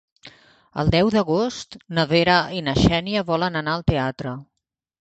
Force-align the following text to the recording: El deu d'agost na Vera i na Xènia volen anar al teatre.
El 0.83 0.89
deu 0.95 1.11
d'agost 1.17 1.77
na 1.99 2.07
Vera 2.15 2.39
i 2.61 2.65
na 2.71 2.77
Xènia 2.81 3.27
volen 3.33 3.63
anar 3.65 3.79
al 3.79 3.87
teatre. 3.95 4.37